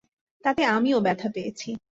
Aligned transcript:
তাতে 0.45 0.61
আমিও 0.67 0.97
ব্যথা 1.01 1.27
পেয়েছি। 1.35 1.69